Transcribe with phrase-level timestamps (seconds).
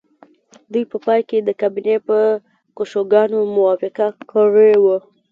[0.71, 2.19] دوی په پای کې د کابینې په
[2.77, 4.97] کشوګانو موافقه کړې وه